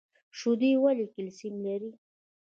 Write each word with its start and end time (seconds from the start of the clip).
شیدې 0.37 0.71
ولې 0.83 1.05
کلسیم 1.13 1.55
لري؟ 1.65 1.89